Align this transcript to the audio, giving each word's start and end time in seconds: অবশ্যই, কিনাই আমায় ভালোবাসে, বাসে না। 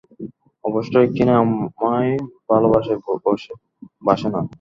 অবশ্যই, 0.63 1.07
কিনাই 1.15 1.37
আমায় 1.43 2.11
ভালোবাসে, 2.49 2.93
বাসে 4.03 4.27
না। 4.33 4.41